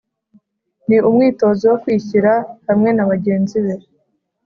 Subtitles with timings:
[0.87, 2.33] Ni umwitozo wo kwishyira
[2.67, 3.73] hamwe na bagenzi be